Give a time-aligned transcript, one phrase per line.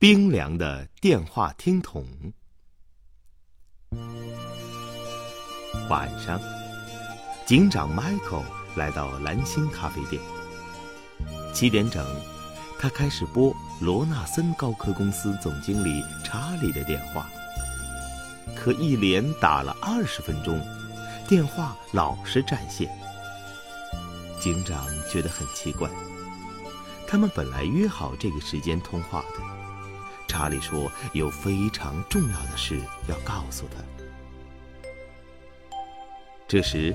[0.00, 2.06] 冰凉的电话听筒。
[5.90, 6.40] 晚上，
[7.44, 8.44] 警长 Michael
[8.76, 10.22] 来到蓝星咖啡店。
[11.52, 12.02] 七点整，
[12.78, 17.28] 他开始拨罗纳森高科公司总经理查理的电话。
[18.56, 20.58] 可一连打了二十分钟，
[21.28, 22.90] 电话老是占线。
[24.40, 25.90] 警长觉得很奇怪。
[27.06, 29.60] 他们本来约好这个时间通话的。
[30.30, 33.82] 查理说有非常重要的事要告诉他。
[36.46, 36.94] 这时，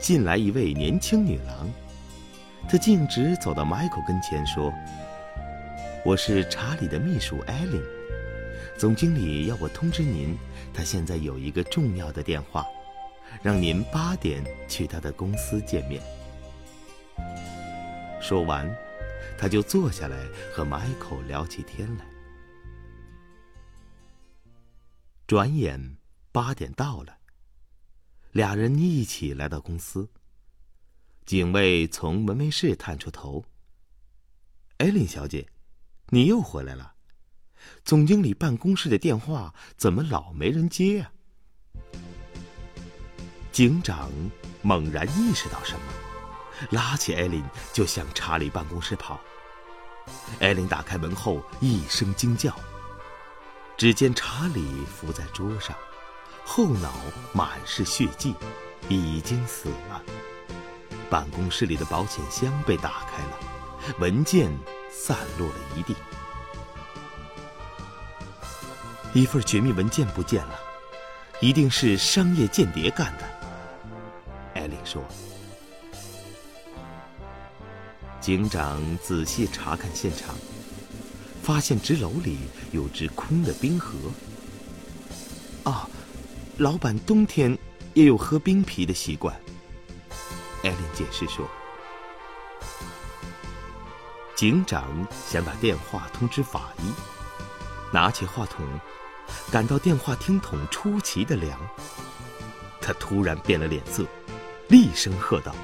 [0.00, 1.68] 进来一位年轻女郎，
[2.66, 4.72] 她径直走到迈克跟前说
[6.06, 7.82] ：“我是查理的秘书艾琳，
[8.78, 10.34] 总经理要我通知您，
[10.72, 12.66] 他现在有一个重要的电话，
[13.42, 16.00] 让您八点去他的公司见面。”
[18.22, 18.74] 说完，
[19.36, 20.16] 他就坐下来
[20.50, 22.13] 和迈克聊起天来。
[25.26, 25.96] 转眼
[26.32, 27.16] 八点到了，
[28.32, 30.10] 俩人一起来到公司。
[31.24, 33.42] 警卫从门卫室探出头
[34.76, 35.48] ：“艾琳小姐，
[36.10, 36.92] 你又回来了。
[37.86, 41.12] 总经理办公室的电话怎么老没人接啊？”
[43.50, 44.10] 警长
[44.60, 45.86] 猛然意识到什么。
[46.70, 49.18] 拉起艾琳就向查理办公室跑。
[50.40, 52.54] 艾琳打开门后一声惊叫。
[53.84, 55.76] 只见查理伏在桌上，
[56.42, 56.90] 后脑
[57.34, 58.34] 满是血迹，
[58.88, 60.02] 已经死了。
[61.10, 63.38] 办公室里的保险箱被打开了，
[63.98, 64.50] 文件
[64.90, 65.94] 散落了一地。
[69.12, 70.58] 一份绝密文件不见了，
[71.40, 73.28] 一定是商业间谍干的。
[74.54, 75.04] 艾琳说。
[78.18, 80.34] 警长仔细查看现场，
[81.44, 82.38] 发现纸篓里
[82.72, 83.98] 有只空的冰盒。
[85.62, 85.86] 啊，
[86.56, 87.56] 老板冬天
[87.92, 89.38] 也有喝冰啤的习惯。
[90.62, 91.46] 艾琳解释说。
[94.34, 96.90] 警长想打电话通知法医，
[97.92, 98.66] 拿起话筒，
[99.52, 101.60] 感到电话听筒出奇的凉。
[102.80, 104.06] 他突然变了脸色，
[104.68, 105.54] 厉声喝道。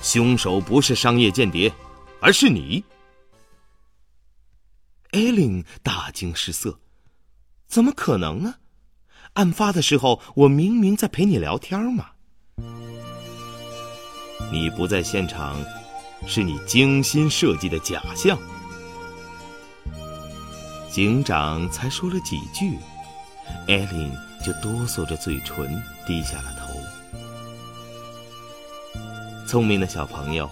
[0.00, 1.70] 凶手不是商业间谍，
[2.18, 2.82] 而是你。
[5.14, 6.80] 艾琳大惊失色，
[7.68, 8.56] 怎么可能呢？
[9.34, 12.06] 案发的时候，我明明在陪你聊天嘛。
[14.50, 15.56] 你不在现场，
[16.26, 18.36] 是你精心设计的假象。
[20.90, 22.76] 警长才说了几句，
[23.68, 24.12] 艾琳
[24.44, 26.66] 就哆嗦着嘴唇，低下了头。
[29.46, 30.50] 聪明的小朋友，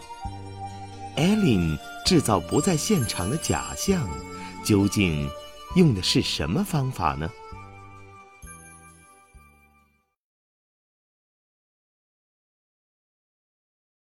[1.17, 4.09] 艾琳制造不在现场的假象，
[4.65, 5.29] 究竟
[5.77, 7.31] 用的是什么方法呢？